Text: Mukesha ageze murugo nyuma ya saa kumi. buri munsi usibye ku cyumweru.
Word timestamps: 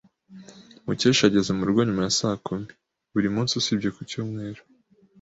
Mukesha 0.85 1.23
ageze 1.29 1.49
murugo 1.57 1.79
nyuma 1.83 2.03
ya 2.05 2.13
saa 2.19 2.37
kumi. 2.45 2.67
buri 3.13 3.27
munsi 3.35 3.51
usibye 3.59 3.89
ku 3.95 4.01
cyumweru. 4.09 4.61